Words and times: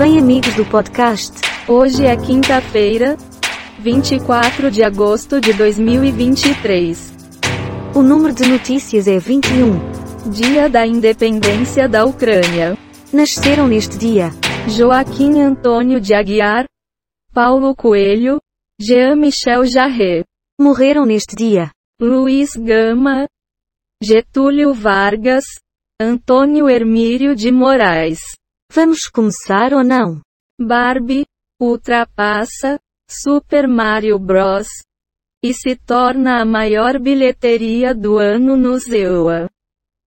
Bem, 0.00 0.18
amigos 0.18 0.54
do 0.54 0.64
podcast, 0.64 1.34
Hoje 1.68 2.06
é 2.06 2.16
quinta-feira, 2.16 3.18
24 3.78 4.70
de 4.70 4.82
agosto 4.82 5.38
de 5.38 5.52
2023, 5.52 7.12
o 7.94 8.00
número 8.00 8.34
de 8.34 8.48
notícias 8.48 9.06
é 9.06 9.18
21. 9.18 10.30
dia 10.30 10.70
da 10.70 10.86
independência 10.86 11.86
da 11.86 12.06
Ucrânia. 12.06 12.78
Nasceram 13.12 13.68
neste 13.68 13.98
dia 13.98 14.30
Joaquim 14.68 15.38
Antônio 15.38 16.00
de 16.00 16.14
Aguiar, 16.14 16.64
Paulo 17.34 17.76
Coelho, 17.76 18.40
Jean-Michel 18.80 19.66
Jarret, 19.66 20.24
morreram 20.58 21.04
neste 21.04 21.36
dia 21.36 21.70
Luiz 22.00 22.56
Gama, 22.56 23.26
Getúlio 24.02 24.72
Vargas, 24.72 25.44
Antônio 26.00 26.70
Hermírio 26.70 27.36
de 27.36 27.52
Moraes, 27.52 28.39
Vamos 28.72 29.08
começar 29.08 29.74
ou 29.74 29.82
não? 29.82 30.20
Barbie, 30.56 31.26
ultrapassa, 31.60 32.78
Super 33.10 33.66
Mario 33.66 34.16
Bros. 34.16 34.68
E 35.42 35.52
se 35.52 35.74
torna 35.74 36.40
a 36.40 36.44
maior 36.44 36.96
bilheteria 37.00 37.92
do 37.92 38.16
ano 38.16 38.56
no 38.56 38.78
ZEUA. 38.78 39.50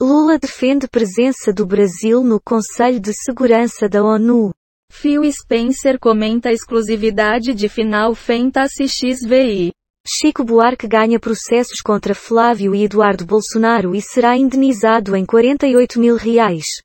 Lula 0.00 0.38
defende 0.38 0.86
presença 0.86 1.52
do 1.52 1.66
Brasil 1.66 2.22
no 2.22 2.40
Conselho 2.40 3.00
de 3.00 3.12
Segurança 3.12 3.88
da 3.88 4.04
ONU. 4.04 4.54
Phil 4.92 5.24
Spencer 5.32 5.98
comenta 5.98 6.50
a 6.50 6.52
exclusividade 6.52 7.54
de 7.54 7.68
final 7.68 8.14
Fantasy 8.14 8.86
XVI. 8.86 9.72
Chico 10.06 10.44
Buarque 10.44 10.86
ganha 10.86 11.18
processos 11.18 11.80
contra 11.80 12.14
Flávio 12.14 12.72
e 12.72 12.84
Eduardo 12.84 13.26
Bolsonaro 13.26 13.96
e 13.96 14.00
será 14.00 14.36
indenizado 14.36 15.16
em 15.16 15.26
48 15.26 15.98
mil 15.98 16.14
reais. 16.14 16.83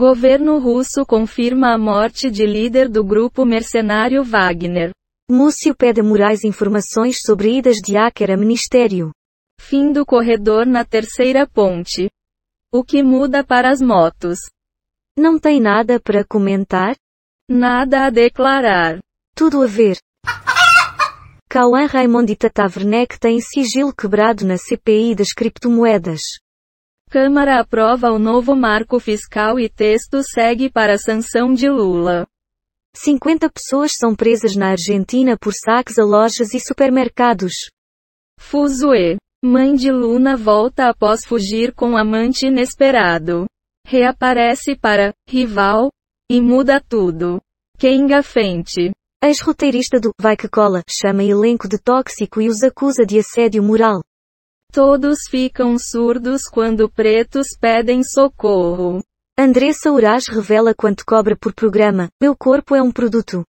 Governo 0.00 0.58
russo 0.58 1.04
confirma 1.04 1.74
a 1.74 1.78
morte 1.78 2.30
de 2.30 2.46
líder 2.46 2.88
do 2.88 3.04
grupo 3.04 3.44
mercenário 3.44 4.24
Wagner. 4.24 4.92
Múcio 5.30 5.76
pede 5.76 6.00
a 6.00 6.02
Moraes 6.02 6.42
informações 6.42 7.20
sobre 7.20 7.58
idas 7.58 7.76
de 7.84 7.98
hacker 7.98 8.30
a 8.30 8.36
ministério. 8.38 9.10
Fim 9.60 9.92
do 9.92 10.06
corredor 10.06 10.64
na 10.64 10.86
terceira 10.86 11.46
ponte. 11.46 12.08
O 12.72 12.82
que 12.82 13.02
muda 13.02 13.44
para 13.44 13.70
as 13.70 13.82
motos? 13.82 14.38
Não 15.18 15.38
tem 15.38 15.60
nada 15.60 16.00
para 16.00 16.24
comentar? 16.24 16.96
Nada 17.46 18.06
a 18.06 18.08
declarar. 18.08 19.00
Tudo 19.36 19.62
a 19.62 19.66
ver. 19.66 19.98
Cauã 21.46 21.84
Raimond 21.84 22.32
e 22.32 22.36
Tata 22.36 22.62
Werneck 22.74 23.20
têm 23.20 23.38
sigilo 23.38 23.94
quebrado 23.94 24.46
na 24.46 24.56
CPI 24.56 25.14
das 25.14 25.34
criptomoedas. 25.34 26.22
Câmara 27.10 27.58
aprova 27.58 28.12
o 28.12 28.20
novo 28.20 28.54
marco 28.54 29.00
fiscal 29.00 29.58
e 29.58 29.68
texto 29.68 30.22
segue 30.22 30.70
para 30.70 30.94
a 30.94 30.98
sanção 30.98 31.52
de 31.52 31.68
Lula. 31.68 32.24
50 32.94 33.50
pessoas 33.50 33.96
são 33.98 34.14
presas 34.14 34.54
na 34.54 34.68
Argentina 34.70 35.36
por 35.36 35.52
saques 35.52 35.98
a 35.98 36.04
lojas 36.04 36.54
e 36.54 36.60
supermercados. 36.60 37.68
Fuzue. 38.38 39.16
Mãe 39.44 39.74
de 39.74 39.90
Luna 39.90 40.36
volta 40.36 40.88
após 40.88 41.24
fugir 41.24 41.74
com 41.74 41.96
amante 41.96 42.46
inesperado. 42.46 43.46
Reaparece 43.84 44.76
para 44.76 45.12
rival 45.28 45.90
e 46.30 46.40
muda 46.40 46.80
tudo. 46.80 47.40
Kenga 47.76 48.22
Fente. 48.22 48.92
Ex-roteirista 49.20 49.98
do 49.98 50.12
Vai 50.20 50.36
Que 50.36 50.48
Cola 50.48 50.84
chama 50.88 51.24
elenco 51.24 51.66
de 51.66 51.76
tóxico 51.76 52.40
e 52.40 52.48
os 52.48 52.62
acusa 52.62 53.04
de 53.04 53.18
assédio 53.18 53.64
moral. 53.64 54.00
Todos 54.72 55.20
ficam 55.28 55.76
surdos 55.76 56.42
quando 56.42 56.88
pretos 56.88 57.48
pedem 57.60 58.04
socorro. 58.04 59.02
Andressa 59.36 59.90
Uraz 59.90 60.28
revela 60.28 60.72
quanto 60.72 61.04
cobra 61.04 61.36
por 61.36 61.52
programa. 61.52 62.08
Meu 62.22 62.36
corpo 62.36 62.76
é 62.76 62.82
um 62.82 62.92
produto. 62.92 63.44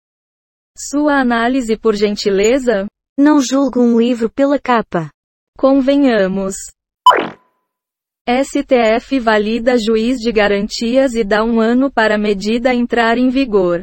Sua 0.77 1.19
análise 1.19 1.75
por 1.78 1.94
gentileza? 1.94 2.87
Não 3.19 3.41
julgo 3.41 3.81
um 3.81 3.98
livro 3.98 4.28
pela 4.28 4.59
capa. 4.59 5.09
Convenhamos. 5.56 6.56
STF 8.28 9.19
valida 9.19 9.78
juiz 9.78 10.19
de 10.19 10.31
garantias 10.31 11.15
e 11.15 11.25
dá 11.25 11.43
um 11.43 11.60
ano 11.60 11.91
para 11.91 12.16
a 12.16 12.19
medida 12.19 12.75
entrar 12.75 13.16
em 13.16 13.31
vigor. 13.31 13.83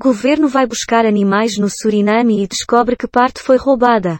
Governo 0.00 0.46
vai 0.46 0.64
buscar 0.64 1.04
animais 1.04 1.58
no 1.58 1.68
Suriname 1.68 2.44
e 2.44 2.46
descobre 2.46 2.94
que 2.94 3.08
parte 3.08 3.40
foi 3.40 3.56
roubada. 3.56 4.16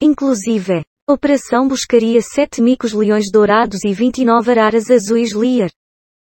Inclusive, 0.00 0.84
operação 1.08 1.66
buscaria 1.66 2.20
7 2.20 2.60
micos 2.60 2.92
leões 2.92 3.30
dourados 3.32 3.82
e 3.82 3.94
29 3.94 4.50
araras 4.50 4.90
azuis 4.90 5.32
Lear. 5.32 5.70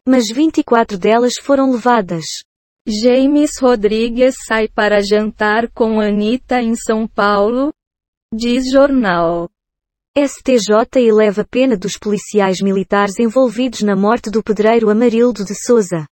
Mas 0.06 0.28
24 0.28 0.98
delas 0.98 1.36
foram 1.42 1.72
levadas. 1.72 2.26
James 2.86 3.52
Rodrigues 3.60 4.36
sai 4.46 4.68
para 4.68 5.02
jantar 5.02 5.72
com 5.72 6.02
Anitta 6.02 6.62
em 6.62 6.76
São 6.76 7.08
Paulo? 7.08 7.74
Diz 8.34 8.70
jornal. 8.70 9.50
STJ 10.18 11.02
eleva 11.02 11.46
pena 11.50 11.78
dos 11.78 11.98
policiais 11.98 12.62
militares 12.62 13.18
envolvidos 13.18 13.82
na 13.82 13.96
morte 13.96 14.30
do 14.30 14.44
pedreiro 14.44 14.90
Amarildo 14.90 15.46
de 15.46 15.56
Souza. 15.56 16.06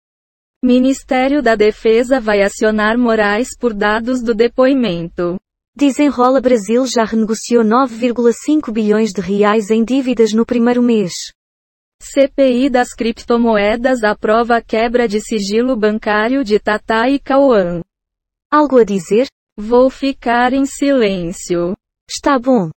Ministério 0.65 1.43
da 1.43 1.57
Defesa 1.57 2.21
vai 2.21 2.43
acionar 2.43 2.97
Moraes 2.97 3.57
por 3.59 3.75
dados 3.75 4.23
do 4.23 4.33
depoimento. 4.33 5.37
Desenrola 5.75 6.39
Brasil 6.39 6.87
já 6.87 7.03
renegociou 7.03 7.65
9,5 7.65 8.71
bilhões 8.71 9.11
de 9.11 9.23
reais 9.23 9.71
em 9.71 9.83
dívidas 9.83 10.35
no 10.35 10.45
primeiro 10.45 10.83
mês. 10.83 11.33
CPI 11.99 12.69
das 12.69 12.93
criptomoedas 12.93 14.05
aprova 14.05 14.57
a 14.57 14.63
quebra 14.63 15.09
de 15.09 15.19
sigilo 15.19 15.75
bancário 15.75 16.45
de 16.45 16.59
Tata 16.59 17.09
e 17.09 17.19
Cauã. 17.19 17.81
Algo 18.51 18.79
a 18.79 18.85
dizer? 18.85 19.29
Vou 19.57 19.89
ficar 19.89 20.53
em 20.53 20.67
silêncio. 20.67 21.75
Está 22.07 22.39
bom. 22.39 22.71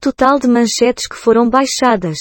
Total 0.00 0.40
de 0.40 0.48
manchetes 0.48 1.06
que 1.06 1.16
foram 1.16 1.48
baixadas. 1.48 2.18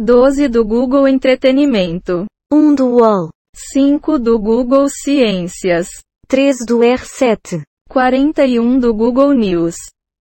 12 0.00 0.48
do 0.48 0.64
Google 0.64 1.06
Entretenimento. 1.06 2.24
1 2.50 2.74
do 2.74 2.86
UOL. 2.86 3.28
5 3.72 4.18
do 4.18 4.36
Google 4.36 4.88
Ciências. 4.88 5.88
13 6.26 6.66
do 6.66 6.78
R7. 6.78 7.62
41 7.88 8.80
do 8.80 8.92
Google 8.92 9.32
News. 9.32 9.76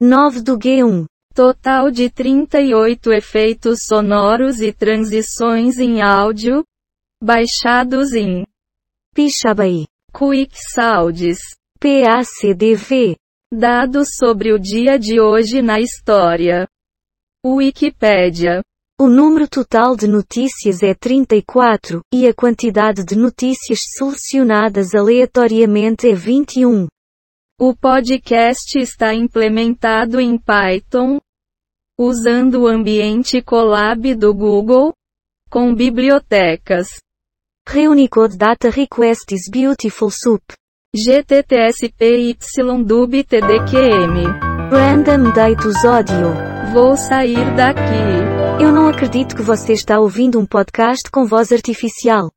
9 0.01 0.41
do 0.41 0.57
G1. 0.57 1.05
Total 1.33 1.91
de 1.91 2.09
38 2.09 3.13
efeitos 3.13 3.79
sonoros 3.87 4.61
e 4.61 4.71
transições 4.73 5.77
em 5.77 6.01
áudio, 6.01 6.63
baixados 7.21 8.13
em 8.13 8.47
Pixabay. 9.13 9.85
Quick 10.11 10.55
Sounds. 10.73 11.37
PACDV. 11.79 13.15
Dados 13.53 14.15
sobre 14.17 14.53
o 14.53 14.59
dia 14.59 14.97
de 14.97 15.19
hoje 15.19 15.61
na 15.61 15.79
história. 15.79 16.67
Wikipédia. 17.45 18.63
O 18.97 19.09
número 19.09 19.45
total 19.45 19.93
de 19.97 20.07
notícias 20.07 20.81
é 20.81 20.93
34, 20.93 21.99
e 22.13 22.25
a 22.25 22.33
quantidade 22.33 23.03
de 23.03 23.13
notícias 23.13 23.79
selecionadas 23.91 24.95
aleatoriamente 24.95 26.07
é 26.07 26.15
21. 26.15 26.87
O 27.59 27.75
podcast 27.75 28.79
está 28.79 29.13
implementado 29.13 30.17
em 30.17 30.37
Python, 30.37 31.19
usando 31.99 32.61
o 32.61 32.67
ambiente 32.67 33.41
Colab 33.41 34.15
do 34.15 34.33
Google, 34.33 34.93
com 35.49 35.75
bibliotecas 35.75 36.87
Reunicode 37.67 38.37
Data 38.37 38.69
Request 38.69 39.35
is 39.35 39.49
Beautiful 39.51 40.09
Soup. 40.09 40.41
GTTSPY 40.95 42.33
TDQM. 43.27 44.23
Random 44.71 45.33
Datus 45.33 45.83
Audio. 45.83 46.31
Vou 46.71 46.95
sair 46.95 47.53
daqui. 47.57 48.24
Eu 48.59 48.71
não 48.71 48.87
acredito 48.87 49.35
que 49.35 49.41
você 49.41 49.73
está 49.73 49.99
ouvindo 49.99 50.39
um 50.39 50.45
podcast 50.45 51.11
com 51.11 51.25
voz 51.25 51.51
artificial. 51.51 52.34